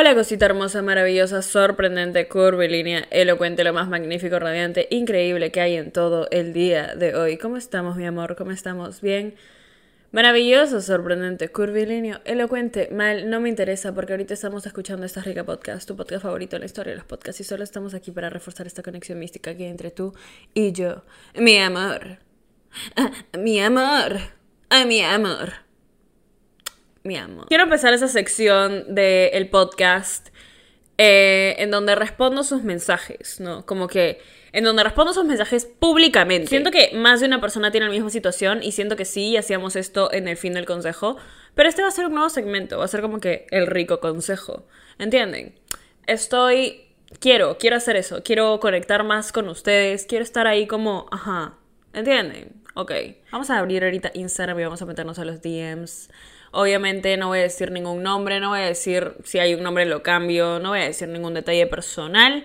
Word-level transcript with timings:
Hola 0.00 0.14
cosita 0.14 0.46
hermosa, 0.46 0.80
maravillosa, 0.80 1.42
sorprendente, 1.42 2.26
curvilínea, 2.26 3.06
elocuente, 3.10 3.64
lo 3.64 3.74
más 3.74 3.86
magnífico, 3.86 4.38
radiante, 4.38 4.88
increíble 4.88 5.52
que 5.52 5.60
hay 5.60 5.76
en 5.76 5.92
todo 5.92 6.26
el 6.30 6.54
día 6.54 6.94
de 6.94 7.14
hoy. 7.14 7.36
¿Cómo 7.36 7.58
estamos, 7.58 7.96
mi 7.96 8.06
amor? 8.06 8.34
¿Cómo 8.34 8.50
estamos? 8.50 9.02
¿Bien? 9.02 9.34
Maravilloso, 10.10 10.80
sorprendente, 10.80 11.50
curvilíneo, 11.50 12.22
elocuente, 12.24 12.88
mal, 12.90 13.28
no 13.28 13.42
me 13.42 13.50
interesa 13.50 13.94
porque 13.94 14.14
ahorita 14.14 14.32
estamos 14.32 14.64
escuchando 14.64 15.04
esta 15.04 15.20
rica 15.20 15.44
podcast, 15.44 15.86
tu 15.86 15.94
podcast 15.96 16.22
favorito 16.22 16.56
en 16.56 16.60
la 16.60 16.66
historia 16.66 16.92
de 16.92 16.96
los 16.96 17.06
podcasts 17.06 17.42
y 17.42 17.44
solo 17.44 17.62
estamos 17.62 17.92
aquí 17.92 18.10
para 18.10 18.30
reforzar 18.30 18.66
esta 18.66 18.82
conexión 18.82 19.18
mística 19.18 19.54
que 19.54 19.64
hay 19.64 19.70
entre 19.70 19.90
tú 19.90 20.14
y 20.54 20.72
yo. 20.72 21.04
Mi 21.34 21.58
amor. 21.58 22.20
Mi 23.38 23.60
amor. 23.60 24.16
Ah, 24.70 24.86
mi 24.86 25.02
amor 25.02 25.69
mi 27.02 27.16
amor. 27.16 27.46
Quiero 27.48 27.64
empezar 27.64 27.92
esa 27.94 28.08
sección 28.08 28.94
del 28.94 29.48
podcast 29.48 30.28
eh, 30.98 31.56
en 31.58 31.70
donde 31.70 31.94
respondo 31.94 32.44
sus 32.44 32.62
mensajes, 32.62 33.40
¿no? 33.40 33.64
Como 33.64 33.88
que 33.88 34.20
en 34.52 34.64
donde 34.64 34.84
respondo 34.84 35.12
sus 35.12 35.24
mensajes 35.24 35.64
públicamente. 35.64 36.48
Siento 36.48 36.70
que 36.70 36.90
más 36.94 37.20
de 37.20 37.26
una 37.26 37.40
persona 37.40 37.70
tiene 37.70 37.86
la 37.86 37.92
misma 37.92 38.10
situación 38.10 38.62
y 38.62 38.72
siento 38.72 38.96
que 38.96 39.04
sí, 39.04 39.36
hacíamos 39.36 39.76
esto 39.76 40.12
en 40.12 40.28
el 40.28 40.36
fin 40.36 40.54
del 40.54 40.66
consejo, 40.66 41.16
pero 41.54 41.68
este 41.68 41.82
va 41.82 41.88
a 41.88 41.92
ser 41.92 42.06
un 42.06 42.14
nuevo 42.14 42.28
segmento, 42.28 42.78
va 42.78 42.84
a 42.84 42.88
ser 42.88 43.00
como 43.00 43.20
que 43.20 43.46
el 43.50 43.66
rico 43.66 44.00
consejo, 44.00 44.66
¿entienden? 44.98 45.58
Estoy... 46.06 46.86
Quiero, 47.18 47.58
quiero 47.58 47.74
hacer 47.74 47.96
eso, 47.96 48.22
quiero 48.22 48.60
conectar 48.60 49.02
más 49.02 49.32
con 49.32 49.48
ustedes, 49.48 50.06
quiero 50.06 50.22
estar 50.22 50.46
ahí 50.46 50.68
como, 50.68 51.06
ajá, 51.10 51.54
¿entienden? 51.92 52.62
Ok, 52.74 52.92
vamos 53.32 53.50
a 53.50 53.58
abrir 53.58 53.82
ahorita 53.82 54.12
Instagram 54.14 54.60
y 54.60 54.62
vamos 54.62 54.80
a 54.80 54.86
meternos 54.86 55.18
a 55.18 55.24
los 55.24 55.42
DMs 55.42 56.08
Obviamente 56.52 57.16
no 57.16 57.28
voy 57.28 57.38
a 57.38 57.42
decir 57.42 57.70
ningún 57.70 58.02
nombre, 58.02 58.40
no 58.40 58.48
voy 58.50 58.60
a 58.60 58.66
decir 58.66 59.14
si 59.22 59.38
hay 59.38 59.54
un 59.54 59.62
nombre 59.62 59.86
lo 59.86 60.02
cambio, 60.02 60.58
no 60.58 60.70
voy 60.70 60.80
a 60.80 60.84
decir 60.84 61.08
ningún 61.08 61.34
detalle 61.34 61.66
personal. 61.68 62.44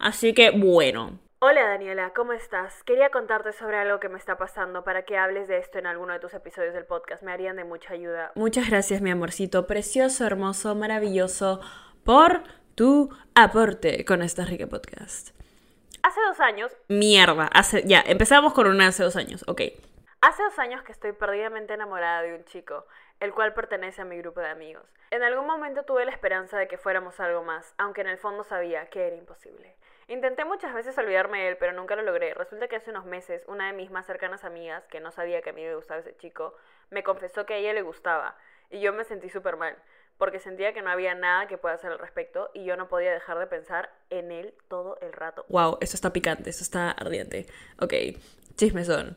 Así 0.00 0.34
que 0.34 0.50
bueno. 0.50 1.20
Hola 1.38 1.62
Daniela, 1.68 2.12
¿cómo 2.16 2.32
estás? 2.32 2.82
Quería 2.82 3.10
contarte 3.10 3.52
sobre 3.52 3.76
algo 3.76 4.00
que 4.00 4.08
me 4.08 4.18
está 4.18 4.36
pasando 4.38 4.82
para 4.82 5.04
que 5.04 5.16
hables 5.16 5.46
de 5.46 5.58
esto 5.58 5.78
en 5.78 5.86
alguno 5.86 6.14
de 6.14 6.18
tus 6.18 6.34
episodios 6.34 6.74
del 6.74 6.84
podcast. 6.84 7.22
Me 7.22 7.30
harían 7.30 7.56
de 7.56 7.64
mucha 7.64 7.92
ayuda. 7.92 8.32
Muchas 8.34 8.68
gracias, 8.68 9.00
mi 9.00 9.10
amorcito, 9.10 9.66
precioso, 9.68 10.26
hermoso, 10.26 10.74
maravilloso, 10.74 11.60
por 12.02 12.42
tu 12.74 13.10
aporte 13.36 14.04
con 14.04 14.22
esta 14.22 14.44
rica 14.44 14.66
podcast. 14.66 15.30
Hace 16.02 16.20
dos 16.26 16.40
años. 16.40 16.72
Mierda, 16.88 17.48
hace. 17.52 17.84
Ya, 17.86 18.02
empezamos 18.04 18.52
con 18.52 18.66
una 18.66 18.88
hace 18.88 19.04
dos 19.04 19.14
años, 19.14 19.44
ok. 19.46 19.60
Hace 20.22 20.42
dos 20.42 20.58
años 20.58 20.82
que 20.82 20.92
estoy 20.92 21.12
perdidamente 21.12 21.74
enamorada 21.74 22.22
de 22.22 22.34
un 22.34 22.44
chico 22.46 22.86
el 23.24 23.32
cual 23.32 23.54
pertenece 23.54 24.02
a 24.02 24.04
mi 24.04 24.18
grupo 24.18 24.40
de 24.40 24.48
amigos. 24.48 24.84
En 25.10 25.22
algún 25.22 25.46
momento 25.46 25.84
tuve 25.84 26.04
la 26.04 26.10
esperanza 26.10 26.58
de 26.58 26.68
que 26.68 26.78
fuéramos 26.78 27.18
algo 27.20 27.42
más, 27.42 27.74
aunque 27.78 28.02
en 28.02 28.08
el 28.08 28.18
fondo 28.18 28.44
sabía 28.44 28.86
que 28.90 29.06
era 29.06 29.16
imposible. 29.16 29.76
Intenté 30.08 30.44
muchas 30.44 30.74
veces 30.74 30.96
olvidarme 30.98 31.40
de 31.40 31.48
él, 31.48 31.56
pero 31.56 31.72
nunca 31.72 31.96
lo 31.96 32.02
logré. 32.02 32.34
Resulta 32.34 32.68
que 32.68 32.76
hace 32.76 32.90
unos 32.90 33.06
meses, 33.06 33.42
una 33.48 33.68
de 33.68 33.72
mis 33.72 33.90
más 33.90 34.04
cercanas 34.04 34.44
amigas, 34.44 34.86
que 34.88 35.00
no 35.00 35.10
sabía 35.10 35.40
que 35.40 35.50
a 35.50 35.52
mí 35.54 35.62
me 35.62 35.74
gustaba 35.74 36.00
ese 36.00 36.14
chico, 36.16 36.54
me 36.90 37.02
confesó 37.02 37.46
que 37.46 37.54
a 37.54 37.56
ella 37.56 37.72
le 37.72 37.80
gustaba, 37.80 38.36
y 38.68 38.80
yo 38.80 38.92
me 38.92 39.04
sentí 39.04 39.30
súper 39.30 39.56
mal, 39.56 39.76
porque 40.18 40.38
sentía 40.38 40.74
que 40.74 40.82
no 40.82 40.90
había 40.90 41.14
nada 41.14 41.46
que 41.46 41.56
pueda 41.56 41.76
hacer 41.76 41.90
al 41.92 41.98
respecto, 41.98 42.50
y 42.52 42.64
yo 42.64 42.76
no 42.76 42.88
podía 42.88 43.12
dejar 43.12 43.38
de 43.38 43.46
pensar 43.46 43.90
en 44.10 44.30
él 44.30 44.54
todo 44.68 44.98
el 45.00 45.14
rato. 45.14 45.46
Wow, 45.48 45.78
esto 45.80 45.96
está 45.96 46.12
picante, 46.12 46.50
esto 46.50 46.62
está 46.62 46.90
ardiente. 46.90 47.46
Ok, 47.80 47.94
chismezón. 48.56 49.16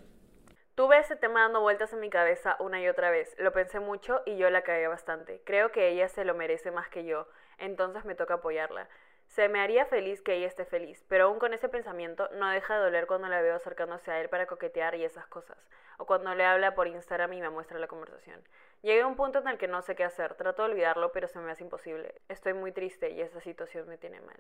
Tuve 0.78 1.00
ese 1.00 1.16
tema 1.16 1.42
dando 1.42 1.62
vueltas 1.62 1.92
en 1.94 2.00
mi 2.00 2.12
cabeza 2.12 2.56
una 2.60 2.80
y 2.80 2.88
otra 2.88 3.10
vez. 3.10 3.36
Lo 3.40 3.52
pensé 3.52 3.80
mucho 3.80 4.22
y 4.28 4.38
yo 4.38 4.52
la 4.52 4.62
cagué 4.62 4.88
bastante. 4.88 5.42
Creo 5.44 5.72
que 5.72 5.90
ella 5.90 6.08
se 6.08 6.24
lo 6.24 6.36
merece 6.36 6.70
más 6.70 6.88
que 6.88 7.04
yo, 7.04 7.28
entonces 7.58 8.06
me 8.06 8.14
toca 8.14 8.36
apoyarla. 8.36 8.88
Se 9.26 9.50
me 9.50 9.60
haría 9.60 9.88
feliz 9.88 10.22
que 10.22 10.36
ella 10.36 10.46
esté 10.46 10.66
feliz, 10.66 11.04
pero 11.08 11.26
aún 11.26 11.40
con 11.40 11.56
ese 11.56 11.68
pensamiento 11.68 12.30
no 12.34 12.52
deja 12.52 12.76
de 12.76 12.84
doler 12.84 13.08
cuando 13.08 13.28
la 13.28 13.42
veo 13.42 13.56
acercándose 13.56 14.12
a 14.12 14.22
él 14.22 14.30
para 14.30 14.46
coquetear 14.46 14.94
y 14.94 15.04
esas 15.04 15.26
cosas, 15.26 15.58
o 15.98 16.06
cuando 16.06 16.36
le 16.36 16.46
habla 16.46 16.76
por 16.76 16.86
Instagram 16.86 17.34
y 17.34 17.42
me 17.42 17.50
muestra 17.50 17.80
la 17.80 17.88
conversación. 17.88 18.40
Llegué 18.84 19.02
a 19.02 19.08
un 19.08 19.16
punto 19.16 19.40
en 19.40 19.48
el 19.48 19.58
que 19.58 19.68
no 19.68 19.82
sé 19.82 19.96
qué 19.96 20.04
hacer, 20.04 20.36
trato 20.36 20.62
de 20.62 20.74
olvidarlo, 20.74 21.12
pero 21.12 21.28
se 21.28 21.40
me 21.40 21.52
hace 21.52 21.64
imposible. 21.64 22.22
Estoy 22.30 22.54
muy 22.54 22.72
triste 22.72 23.10
y 23.10 23.22
esa 23.22 23.42
situación 23.42 23.90
me 23.90 23.98
tiene 23.98 24.22
mal. 24.22 24.38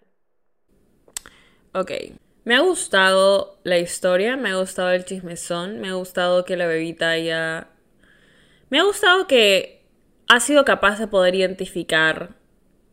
Ok, 1.73 1.91
me 2.47 2.55
ha 2.55 2.61
gustado 2.61 3.59
la 3.65 3.77
historia, 3.77 4.37
me 4.37 4.47
ha 4.47 4.55
gustado 4.55 4.91
el 4.91 5.03
chismezón, 5.03 5.81
me 5.81 5.89
ha 5.89 5.95
gustado 5.95 6.45
que 6.45 6.55
la 6.55 6.65
bebita 6.65 7.09
haya... 7.09 7.67
Me 8.69 8.79
ha 8.79 8.83
gustado 8.83 9.27
que 9.27 9.83
ha 10.29 10.39
sido 10.39 10.63
capaz 10.63 10.97
de 10.97 11.07
poder 11.07 11.35
identificar 11.35 12.35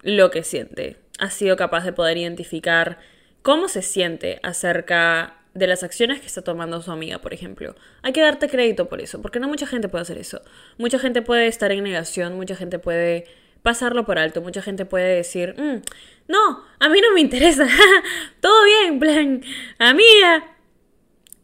lo 0.02 0.32
que 0.32 0.42
siente. 0.42 0.96
Ha 1.20 1.30
sido 1.30 1.54
capaz 1.54 1.84
de 1.84 1.92
poder 1.92 2.16
identificar 2.16 2.98
cómo 3.42 3.68
se 3.68 3.82
siente 3.82 4.40
acerca 4.42 5.36
de 5.54 5.68
las 5.68 5.84
acciones 5.84 6.20
que 6.20 6.26
está 6.26 6.42
tomando 6.42 6.82
su 6.82 6.90
amiga, 6.90 7.20
por 7.20 7.32
ejemplo. 7.32 7.76
Hay 8.02 8.12
que 8.12 8.22
darte 8.22 8.48
crédito 8.48 8.88
por 8.88 9.00
eso, 9.00 9.22
porque 9.22 9.38
no 9.38 9.46
mucha 9.46 9.68
gente 9.68 9.88
puede 9.88 10.02
hacer 10.02 10.18
eso. 10.18 10.42
Mucha 10.78 10.98
gente 10.98 11.22
puede 11.22 11.46
estar 11.46 11.70
en 11.70 11.84
negación, 11.84 12.34
mucha 12.34 12.56
gente 12.56 12.80
puede 12.80 13.28
pasarlo 13.64 14.04
por 14.04 14.18
alto. 14.18 14.42
Mucha 14.42 14.60
gente 14.60 14.84
puede 14.84 15.16
decir, 15.16 15.54
mm, 15.58 15.82
no, 16.28 16.62
a 16.78 16.88
mí 16.90 17.00
no 17.00 17.12
me 17.14 17.20
interesa, 17.20 17.66
todo 18.40 18.64
bien, 18.64 19.00
plan, 19.00 19.42
amiga. 19.78 20.44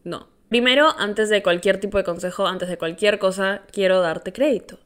No. 0.05 0.29
Primero, 0.51 0.95
antes 0.99 1.31
de 1.31 1.43
cualquier 1.43 1.79
tipo 1.79 1.97
de 1.97 2.05
consejo, 2.05 2.47
antes 2.47 2.69
de 2.69 2.77
cualquier 2.77 3.19
cosa, 3.19 3.63
quiero 3.73 4.01
darte 4.01 4.33
crédito. 4.33 4.79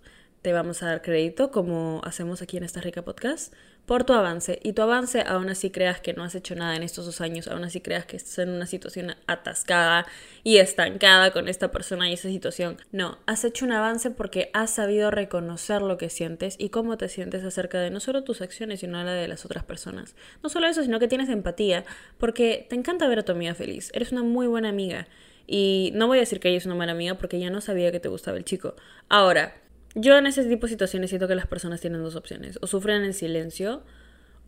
Te 0.42 0.52
vamos 0.52 0.82
a 0.82 0.86
dar 0.86 1.02
crédito, 1.02 1.50
como 1.50 2.02
hacemos 2.04 2.40
aquí 2.40 2.56
en 2.56 2.64
esta 2.64 2.80
rica 2.80 3.02
podcast, 3.02 3.52
por 3.86 4.04
tu 4.04 4.12
avance. 4.12 4.58
Y 4.62 4.72
tu 4.72 4.82
avance, 4.82 5.22
aún 5.26 5.48
así 5.48 5.70
creas 5.70 6.00
que 6.00 6.14
no 6.14 6.24
has 6.24 6.34
hecho 6.34 6.54
nada 6.54 6.76
en 6.76 6.82
estos 6.82 7.06
dos 7.06 7.20
años, 7.20 7.48
aún 7.48 7.64
así 7.64 7.80
creas 7.80 8.06
que 8.06 8.16
estás 8.16 8.38
en 8.38 8.50
una 8.50 8.66
situación 8.66 9.14
atascada 9.26 10.06
y 10.42 10.58
estancada 10.58 11.30
con 11.32 11.48
esta 11.48 11.70
persona 11.70 12.08
y 12.08 12.14
esa 12.14 12.28
situación. 12.28 12.78
No, 12.92 13.18
has 13.26 13.44
hecho 13.44 13.64
un 13.64 13.72
avance 13.72 14.10
porque 14.10 14.50
has 14.54 14.70
sabido 14.70 15.10
reconocer 15.10 15.82
lo 15.82 15.98
que 15.98 16.08
sientes 16.08 16.56
y 16.58 16.70
cómo 16.70 16.96
te 16.96 17.08
sientes 17.08 17.44
acerca 17.44 17.80
de 17.80 17.90
no 17.90 18.00
solo 18.00 18.24
tus 18.24 18.40
acciones, 18.40 18.80
sino 18.80 19.02
la 19.02 19.12
de 19.12 19.28
las 19.28 19.44
otras 19.44 19.64
personas. 19.64 20.14
No 20.42 20.48
solo 20.48 20.66
eso, 20.66 20.82
sino 20.82 20.98
que 20.98 21.08
tienes 21.08 21.28
empatía 21.28 21.84
porque 22.18 22.66
te 22.68 22.76
encanta 22.76 23.08
ver 23.08 23.20
a 23.20 23.24
tu 23.24 23.32
amiga 23.32 23.54
feliz. 23.54 23.90
Eres 23.94 24.12
una 24.12 24.22
muy 24.22 24.46
buena 24.46 24.68
amiga. 24.68 25.06
Y 25.46 25.92
no 25.94 26.06
voy 26.06 26.18
a 26.18 26.20
decir 26.20 26.40
que 26.40 26.48
ella 26.48 26.58
es 26.58 26.66
una 26.66 26.74
mala 26.74 26.92
amiga 26.92 27.16
porque 27.16 27.38
ya 27.38 27.50
no 27.50 27.60
sabía 27.60 27.92
que 27.92 28.00
te 28.00 28.08
gustaba 28.08 28.38
el 28.38 28.44
chico. 28.44 28.76
Ahora, 29.10 29.54
yo 29.94 30.16
en 30.19 30.27
ese 30.27 30.44
tipo 30.44 30.66
de 30.66 30.72
situaciones 30.72 31.10
siento 31.10 31.28
que 31.28 31.34
las 31.34 31.47
personas 31.47 31.81
tienen 31.81 32.03
dos 32.03 32.16
opciones, 32.16 32.59
o 32.60 32.66
sufren 32.66 33.05
en 33.05 33.15
silencio 33.15 33.82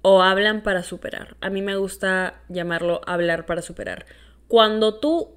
o 0.03 0.23
hablan 0.23 0.62
para 0.62 0.83
superar. 0.83 1.37
A 1.41 1.51
mí 1.51 1.62
me 1.62 1.77
gusta 1.77 2.43
llamarlo 2.49 3.01
hablar 3.07 3.47
para 3.47 3.62
superar. 3.62 4.07
Cuando 4.49 5.01
tú 5.01 5.34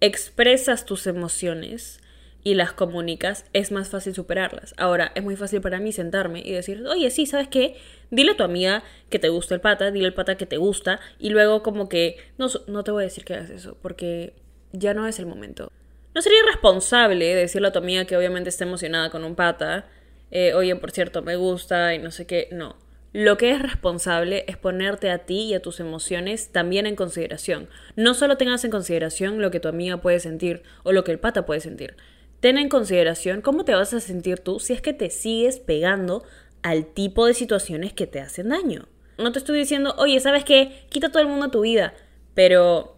expresas 0.00 0.84
tus 0.84 1.06
emociones 1.06 2.00
y 2.44 2.54
las 2.54 2.72
comunicas, 2.72 3.44
es 3.52 3.70
más 3.70 3.88
fácil 3.88 4.14
superarlas. 4.14 4.74
Ahora, 4.76 5.12
es 5.14 5.22
muy 5.22 5.36
fácil 5.36 5.60
para 5.60 5.80
mí 5.80 5.92
sentarme 5.92 6.40
y 6.44 6.52
decir, 6.52 6.84
oye, 6.86 7.10
sí, 7.10 7.26
¿sabes 7.26 7.48
qué? 7.48 7.76
Dile 8.10 8.32
a 8.32 8.36
tu 8.36 8.42
amiga 8.42 8.82
que 9.10 9.18
te 9.18 9.28
gusta 9.28 9.54
el 9.54 9.60
pata, 9.60 9.90
dile 9.90 10.06
al 10.06 10.14
pata 10.14 10.36
que 10.36 10.46
te 10.46 10.56
gusta, 10.56 11.00
y 11.18 11.30
luego 11.30 11.62
como 11.62 11.88
que, 11.88 12.16
no, 12.38 12.48
no 12.66 12.84
te 12.84 12.90
voy 12.90 13.02
a 13.02 13.06
decir 13.06 13.24
que 13.24 13.34
hagas 13.34 13.50
eso, 13.50 13.76
porque 13.80 14.34
ya 14.72 14.92
no 14.92 15.06
es 15.06 15.18
el 15.18 15.26
momento. 15.26 15.70
No 16.14 16.22
sería 16.22 16.40
irresponsable 16.40 17.34
decirle 17.34 17.68
a 17.68 17.72
tu 17.72 17.78
amiga 17.78 18.04
que 18.04 18.16
obviamente 18.16 18.50
está 18.50 18.64
emocionada 18.64 19.10
con 19.10 19.24
un 19.24 19.34
pata, 19.34 19.86
eh, 20.30 20.54
oye, 20.54 20.74
por 20.76 20.90
cierto, 20.90 21.22
me 21.22 21.36
gusta 21.36 21.94
y 21.94 21.98
no 21.98 22.10
sé 22.10 22.26
qué. 22.26 22.48
No. 22.50 22.76
Lo 23.12 23.36
que 23.36 23.50
es 23.50 23.60
responsable 23.60 24.46
es 24.48 24.56
ponerte 24.56 25.10
a 25.10 25.18
ti 25.18 25.42
y 25.42 25.54
a 25.54 25.60
tus 25.60 25.78
emociones 25.78 26.50
también 26.50 26.86
en 26.86 26.96
consideración. 26.96 27.68
No 27.96 28.14
solo 28.14 28.38
tengas 28.38 28.64
en 28.64 28.70
consideración 28.70 29.42
lo 29.42 29.50
que 29.50 29.60
tu 29.60 29.68
amiga 29.68 29.98
puede 29.98 30.18
sentir 30.18 30.62
o 30.82 30.92
lo 30.92 31.04
que 31.04 31.12
el 31.12 31.18
pata 31.18 31.44
puede 31.44 31.60
sentir. 31.60 31.96
Ten 32.40 32.56
en 32.56 32.70
consideración 32.70 33.42
cómo 33.42 33.66
te 33.66 33.74
vas 33.74 33.92
a 33.92 34.00
sentir 34.00 34.40
tú 34.40 34.58
si 34.58 34.72
es 34.72 34.80
que 34.80 34.94
te 34.94 35.10
sigues 35.10 35.60
pegando 35.60 36.24
al 36.62 36.86
tipo 36.86 37.26
de 37.26 37.34
situaciones 37.34 37.92
que 37.92 38.06
te 38.06 38.20
hacen 38.20 38.48
daño. 38.48 38.88
No 39.18 39.30
te 39.32 39.38
estoy 39.38 39.58
diciendo, 39.58 39.94
oye, 39.98 40.18
¿sabes 40.20 40.44
qué? 40.44 40.86
Quita 40.88 41.10
todo 41.10 41.22
el 41.22 41.28
mundo 41.28 41.46
a 41.46 41.50
tu 41.50 41.60
vida. 41.60 41.92
Pero 42.32 42.96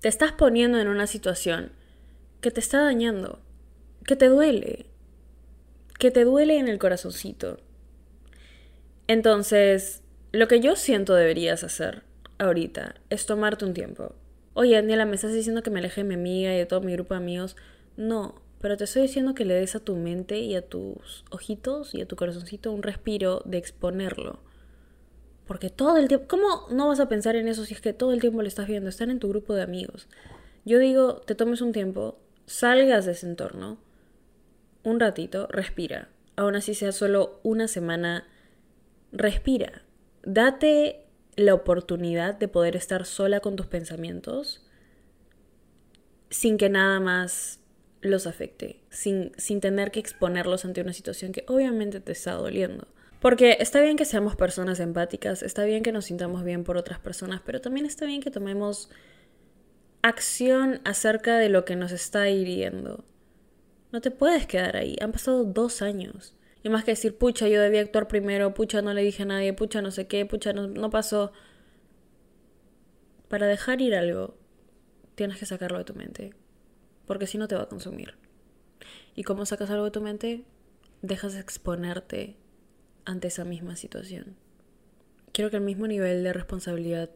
te 0.00 0.08
estás 0.08 0.32
poniendo 0.32 0.78
en 0.78 0.88
una 0.88 1.06
situación 1.06 1.72
que 2.42 2.50
te 2.50 2.60
está 2.60 2.82
dañando, 2.82 3.38
que 4.04 4.16
te 4.16 4.26
duele, 4.26 4.86
que 5.98 6.10
te 6.10 6.24
duele 6.24 6.58
en 6.58 6.68
el 6.68 6.78
corazoncito. 6.78 7.60
Entonces, 9.06 10.02
lo 10.32 10.48
que 10.48 10.60
yo 10.60 10.74
siento 10.74 11.14
deberías 11.14 11.62
hacer 11.62 12.02
ahorita 12.38 12.96
es 13.10 13.26
tomarte 13.26 13.64
un 13.64 13.74
tiempo. 13.74 14.14
Oye, 14.54 14.74
Daniela, 14.74 15.06
me 15.06 15.14
estás 15.14 15.32
diciendo 15.32 15.62
que 15.62 15.70
me 15.70 15.78
aleje 15.78 16.02
de 16.02 16.08
mi 16.08 16.14
amiga 16.14 16.52
y 16.52 16.58
de 16.58 16.66
todo 16.66 16.80
mi 16.80 16.92
grupo 16.92 17.14
de 17.14 17.18
amigos. 17.18 17.56
No, 17.96 18.34
pero 18.60 18.76
te 18.76 18.84
estoy 18.84 19.02
diciendo 19.02 19.34
que 19.34 19.44
le 19.44 19.54
des 19.54 19.76
a 19.76 19.80
tu 19.80 19.94
mente 19.94 20.40
y 20.40 20.56
a 20.56 20.62
tus 20.62 21.24
ojitos 21.30 21.94
y 21.94 22.00
a 22.00 22.06
tu 22.06 22.16
corazoncito 22.16 22.72
un 22.72 22.82
respiro 22.82 23.42
de 23.44 23.58
exponerlo. 23.58 24.40
Porque 25.46 25.70
todo 25.70 25.96
el 25.96 26.08
tiempo, 26.08 26.26
¿cómo 26.28 26.66
no 26.70 26.88
vas 26.88 26.98
a 26.98 27.08
pensar 27.08 27.36
en 27.36 27.46
eso 27.46 27.64
si 27.64 27.74
es 27.74 27.80
que 27.80 27.92
todo 27.92 28.12
el 28.12 28.20
tiempo 28.20 28.42
le 28.42 28.48
estás 28.48 28.66
viendo? 28.66 28.88
Están 28.88 29.10
en 29.10 29.20
tu 29.20 29.28
grupo 29.28 29.54
de 29.54 29.62
amigos. 29.62 30.08
Yo 30.64 30.78
digo, 30.78 31.16
te 31.16 31.34
tomes 31.34 31.60
un 31.60 31.72
tiempo, 31.72 32.18
salgas 32.46 33.06
de 33.06 33.12
ese 33.12 33.26
entorno, 33.26 33.78
un 34.82 35.00
ratito, 35.00 35.46
respira. 35.48 36.08
Aún 36.36 36.56
así 36.56 36.74
sea 36.74 36.92
solo 36.92 37.40
una 37.42 37.68
semana, 37.68 38.26
respira. 39.12 39.82
Date 40.24 41.06
la 41.36 41.54
oportunidad 41.54 42.34
de 42.34 42.48
poder 42.48 42.76
estar 42.76 43.06
sola 43.06 43.40
con 43.40 43.56
tus 43.56 43.66
pensamientos 43.66 44.66
sin 46.30 46.56
que 46.56 46.68
nada 46.68 47.00
más 47.00 47.60
los 48.00 48.26
afecte, 48.26 48.80
sin, 48.90 49.32
sin 49.36 49.60
tener 49.60 49.90
que 49.90 50.00
exponerlos 50.00 50.64
ante 50.64 50.80
una 50.80 50.92
situación 50.92 51.32
que 51.32 51.44
obviamente 51.46 52.00
te 52.00 52.12
está 52.12 52.32
doliendo. 52.32 52.88
Porque 53.20 53.58
está 53.60 53.80
bien 53.80 53.96
que 53.96 54.04
seamos 54.04 54.34
personas 54.34 54.80
empáticas, 54.80 55.44
está 55.44 55.64
bien 55.64 55.84
que 55.84 55.92
nos 55.92 56.06
sintamos 56.06 56.42
bien 56.42 56.64
por 56.64 56.76
otras 56.76 56.98
personas, 56.98 57.40
pero 57.46 57.60
también 57.60 57.86
está 57.86 58.04
bien 58.04 58.20
que 58.20 58.32
tomemos 58.32 58.90
acción 60.02 60.80
acerca 60.84 61.38
de 61.38 61.48
lo 61.48 61.64
que 61.64 61.76
nos 61.76 61.92
está 61.92 62.28
hiriendo. 62.28 63.04
No 63.92 64.00
te 64.00 64.10
puedes 64.10 64.46
quedar 64.46 64.76
ahí. 64.76 64.96
Han 65.00 65.12
pasado 65.12 65.44
dos 65.44 65.82
años. 65.82 66.34
Y 66.62 66.68
más 66.68 66.84
que 66.84 66.92
decir, 66.92 67.16
pucha, 67.16 67.48
yo 67.48 67.60
debía 67.60 67.80
actuar 67.80 68.08
primero, 68.08 68.54
pucha, 68.54 68.82
no 68.82 68.94
le 68.94 69.02
dije 69.02 69.22
a 69.24 69.26
nadie, 69.26 69.52
pucha, 69.52 69.82
no 69.82 69.90
sé 69.90 70.06
qué, 70.06 70.24
pucha, 70.26 70.52
no, 70.52 70.90
pasó. 70.90 71.32
Para 73.28 73.46
dejar 73.46 73.80
ir 73.80 73.94
algo, 73.94 74.36
tienes 75.14 75.38
que 75.38 75.46
sacarlo 75.46 75.78
de 75.78 75.84
tu 75.84 75.94
mente. 75.94 76.34
Porque 77.06 77.26
si 77.26 77.38
no 77.38 77.48
te 77.48 77.56
va 77.56 77.62
a 77.62 77.68
consumir. 77.68 78.14
¿Y 79.14 79.24
cómo 79.24 79.44
sacas 79.44 79.70
algo 79.70 79.86
de 79.86 79.90
tu 79.90 80.00
mente? 80.00 80.44
Dejas 81.02 81.34
de 81.34 81.40
exponerte 81.40 82.36
ante 83.04 83.28
esa 83.28 83.44
misma 83.44 83.76
situación. 83.76 84.36
Quiero 85.32 85.50
que 85.50 85.56
el 85.56 85.62
mismo 85.62 85.86
nivel 85.86 86.22
de 86.22 86.32
responsabilidad 86.32 87.10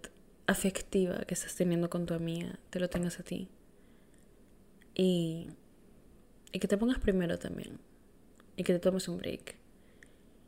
afectiva 0.46 1.18
que 1.26 1.34
estás 1.34 1.54
teniendo 1.54 1.90
con 1.90 2.06
tu 2.06 2.14
amiga 2.14 2.58
te 2.70 2.80
lo 2.80 2.88
tengas 2.88 3.20
a 3.20 3.22
ti. 3.22 3.48
Y, 4.94 5.48
y 6.52 6.58
que 6.58 6.68
te 6.68 6.78
pongas 6.78 6.98
primero 6.98 7.38
también. 7.38 7.78
Y 8.56 8.64
que 8.64 8.72
te 8.72 8.78
tomes 8.78 9.08
un 9.08 9.18
break. 9.18 9.56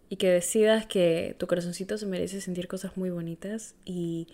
Y 0.09 0.17
que 0.17 0.31
decidas 0.31 0.87
que 0.87 1.37
tu 1.39 1.47
corazoncito 1.47 1.99
se 1.99 2.07
merece 2.07 2.41
sentir 2.41 2.67
cosas 2.67 2.97
muy 2.97 3.11
bonitas 3.11 3.75
y, 3.85 4.27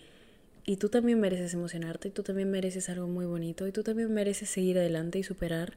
y 0.65 0.77
tú 0.77 0.87
también 0.87 1.19
mereces 1.19 1.53
emocionarte 1.53 2.07
y 2.07 2.11
tú 2.11 2.23
también 2.23 2.49
mereces 2.49 2.87
algo 2.89 3.07
muy 3.07 3.25
bonito 3.25 3.67
y 3.67 3.73
tú 3.73 3.83
también 3.83 4.13
mereces 4.13 4.49
seguir 4.49 4.77
adelante 4.77 5.19
y 5.19 5.23
superar 5.23 5.75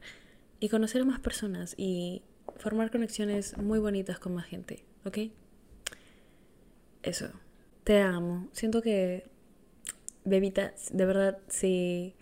y 0.61 0.69
conocer 0.69 1.01
a 1.01 1.05
más 1.05 1.19
personas 1.19 1.75
y 1.77 2.21
formar 2.57 2.91
conexiones 2.91 3.57
muy 3.57 3.79
bonitas 3.79 4.19
con 4.19 4.33
más 4.33 4.45
gente, 4.45 4.83
¿ok? 5.03 5.17
Eso. 7.03 7.29
Te 7.83 7.99
amo. 7.99 8.47
Siento 8.53 8.81
que 8.81 9.25
bebita, 10.29 10.73
de 10.91 11.05
verdad, 11.05 11.39
si, 11.47 12.15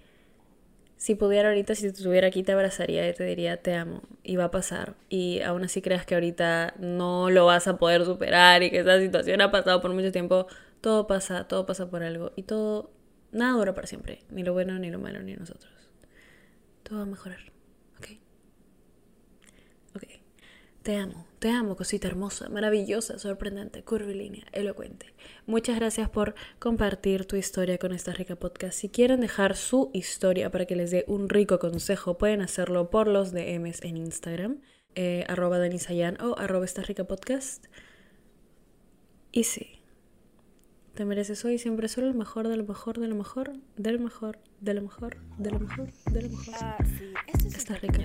si 0.98 1.15
pudiera 1.15 1.50
ahorita, 1.50 1.75
si 1.75 1.88
estuviera 1.88 2.27
aquí, 2.27 2.44
te 2.44 2.54
abrazaría 2.54 3.07
y 3.07 3.13
te 3.13 3.24
diría, 3.25 3.62
te 3.62 3.75
amo, 3.75 4.01
y 4.24 4.36
va 4.36 4.45
a 4.45 4.51
pasar. 4.51 4.95
Y 5.09 5.42
aún 5.42 5.63
así 5.63 5.81
creas 5.81 6.06
que 6.06 6.15
ahorita 6.15 6.74
no 6.80 7.30
lo 7.30 7.45
vas 7.45 7.68
a 7.68 7.77
poder 7.77 8.06
superar 8.06 8.63
y 8.63 8.71
que 8.71 8.80
esa 8.80 9.00
situación 9.00 9.42
ha 9.42 9.51
pasado 9.51 9.81
por 9.81 9.94
mucho 9.94 10.12
tiempo, 10.12 10.48
todo 10.81 11.07
pasa, 11.07 11.48
todo 11.48 11.65
pasa 11.65 11.89
por 11.89 12.04
algo. 12.04 12.31
Y 12.36 12.44
todo, 12.44 12.92
nada 13.31 13.54
dura 13.57 13.75
para 13.75 13.88
siempre, 13.88 14.24
ni 14.30 14.44
lo 14.44 14.54
bueno, 14.54 14.80
ni 14.80 14.89
lo 14.89 15.00
malo, 15.00 15.21
ni 15.21 15.36
nosotros. 15.36 15.71
Todo 16.83 17.00
va 17.00 17.04
a 17.04 17.07
mejorar, 17.07 17.39
¿ok? 18.00 18.07
Ok. 19.95 20.04
Te 20.81 20.95
amo, 20.95 21.27
te 21.39 21.50
amo, 21.50 21.75
cosita 21.75 22.07
hermosa, 22.07 22.50
maravillosa, 22.50 23.19
sorprendente, 23.19 23.84
curvilínea, 23.84 24.45
elocuente. 24.51 25.13
Muchas 25.45 25.75
gracias 25.75 26.10
por 26.10 26.34
compartir 26.60 27.25
tu 27.25 27.36
historia 27.36 27.78
con 27.78 27.92
esta 27.92 28.12
rica 28.13 28.36
podcast. 28.36 28.80
Si 28.80 28.89
quieren 28.89 29.22
dejar 29.22 29.56
su 29.56 29.92
historia 29.94 30.50
para 30.50 30.66
que 30.66 30.75
les 30.75 30.92
dé 30.92 31.06
un 31.07 31.30
rico 31.30 31.60
consejo, 31.60 32.18
pueden 32.18 32.42
hacerlo 32.42 32.89
por 32.89 33.07
los 33.07 33.31
DMs 33.31 33.84
en 33.84 33.98
Instagram, 33.98 34.62
eh, 34.95 35.25
arroba 35.28 35.60
denisayan 35.60 36.19
o 36.22 36.38
arroba 36.39 36.66
esta 36.66 36.81
rica 36.81 37.04
podcast. 37.04 37.68
Y 39.31 39.44
sí, 39.44 39.77
te 40.98 41.06
mereces 41.06 41.46
hoy 41.46 41.60
siempre 41.60 41.88
solo 41.90 42.08
lo 42.08 42.16
mejor, 42.16 42.48
de 42.48 42.58
lo 42.58 42.64
mejor, 42.64 43.00
de 43.00 43.08
lo 43.08 43.14
mejor, 43.14 43.52
de 43.78 43.92
lo 43.92 44.00
mejor, 44.00 44.40
de 44.60 44.74
lo 44.74 44.82
mejor, 44.82 45.18
de 45.38 45.52
lo 45.52 45.60
mejor, 45.60 45.92
de 46.12 46.22
lo 46.24 46.30
mejor. 46.30 46.56
Ah, 46.60 46.78
sí, 46.98 47.14
es 47.28 47.56
Está 47.56 47.76
rica. 47.76 48.00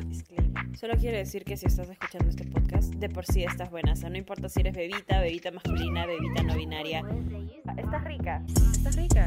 Solo 0.79 0.93
quiero 1.01 1.17
decir 1.17 1.43
que 1.43 1.57
si 1.57 1.65
estás 1.65 1.89
escuchando 1.89 2.29
este 2.29 2.45
podcast, 2.45 2.93
de 2.93 3.09
por 3.09 3.25
sí 3.25 3.45
estás 3.45 3.71
buena. 3.71 3.95
O 3.95 3.97
sea, 3.97 4.11
no 4.11 4.19
importa 4.19 4.51
si 4.51 4.61
eres 4.61 4.75
bebita, 4.75 5.23
bebita 5.23 5.51
masculina, 5.51 6.05
bebita 6.05 6.43
no 6.43 6.55
binaria. 6.55 7.03
Estás 7.79 8.05
rica. 8.05 8.45
Estás 8.75 8.95
rica. 8.95 9.27